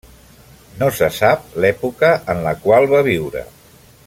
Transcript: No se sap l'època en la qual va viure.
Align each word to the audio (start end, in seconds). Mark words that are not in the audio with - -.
No 0.79 0.87
se 0.99 1.09
sap 1.19 1.45
l'època 1.65 2.11
en 2.35 2.43
la 2.49 2.57
qual 2.67 2.93
va 2.97 3.07
viure. 3.13 3.49